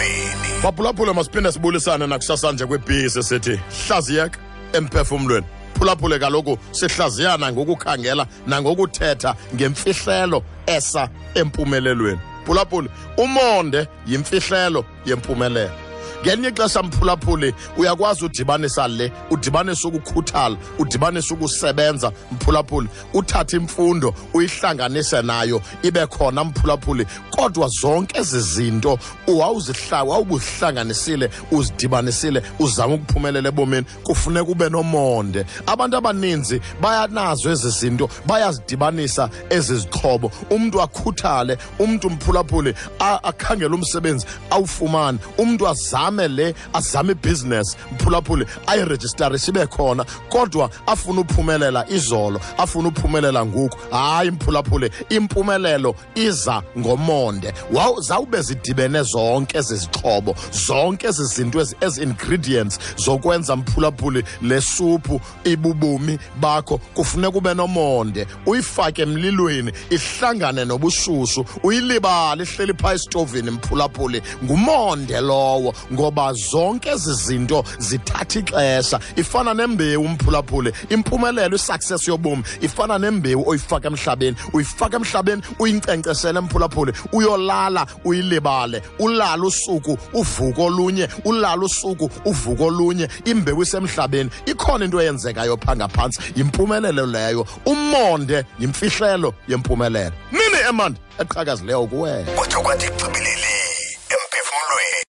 [0.00, 4.38] emphefumlweni baphulaphula masiphinde sibulisane nakusasa nje kwebhisi sithi hlaziyeka
[4.72, 5.46] emphefumlweni
[5.78, 12.20] phulaphule kaloku sihlaziyana ngokukhangela nangokuthetha ngemfihlelo esa empumelelweni.
[12.46, 15.89] Phulaphule umonde yimfihlelo yempumelelo.
[16.22, 25.62] Ngelinye ixesha mphulaphuli uyakwazi udibanisa le udibanisa ukukhuthala udibanisa ukusebenza mphulaphuli uthathe imfundo uyihlanganise nayo
[25.82, 34.68] ibe khona mphulaphuli kodwa zonke ezi zinto wawuzihla- wawubuzihlanganisile uzidibanisile uzama ukuphumelela ebomini kufuneka ube
[34.68, 35.44] nomonde.
[35.66, 40.32] Abantu abaninzi bayanazo ezi zinto bayazidibanisa ezi zixhobo.
[40.50, 45.18] Umntu akhuthale umntu mphulaphuli akhangele umsebenzi awufumane.
[45.38, 50.04] Umntu azame le azame ibhizinesi mphulaphuli ayirejistarishe ibe khona.
[50.28, 53.78] Kodwa afuna uphumelela izolo afuna uphumelela ngoku.
[53.90, 57.54] Hayi mphulaphuli impumelelo iza ngomonde.
[58.00, 60.34] Zawube zidibene zonke ezi zixhobo
[60.66, 68.26] zonke ezi zinto ezi ingredients zokwenza mphulaphuli le suphu ibubomi bakho kufuneka ube nomonde.
[68.46, 74.22] Uyifake emlilweni ihlangane nobushushu uyilibale ihleli phaa esitovini mphulaphuli.
[74.44, 79.00] Ngumonde lowo ngoba zonke ezi zinto zithatha ixesha.
[79.16, 82.42] Ifana nembewu umphulaphule impumelelo isuccess yobomi.
[82.60, 84.36] Ifana nembewu oyifaka emhlabeni.
[84.52, 88.82] Uyifaka emhlabeni uyinkcenkceshele emphulaphule uyolala uyilibale.
[88.98, 91.08] Ulala usuku uvuko olunye.
[91.24, 93.08] Ulala usuku uvuko olunye.
[93.24, 94.30] Imbewu isemhlabeni.
[94.46, 97.46] Ikhona into eyenzekayo phaa ngaphantsi yimpumelelo leyo.
[97.66, 100.12] Umonde yimfihlelo yempumelelo.
[100.32, 102.86] Nini emandi eqhakazileyo kuwena kodwa kwathi